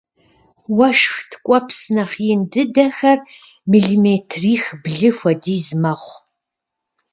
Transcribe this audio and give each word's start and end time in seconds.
Уэшх 0.77 1.15
ткӏуэпс 1.29 1.79
нэхъ 1.95 2.15
ин 2.33 2.41
дыдэхэр 2.51 3.19
миллиметрих-блы 3.69 5.09
хуэдиз 5.17 5.67
мэхъу. 5.81 6.17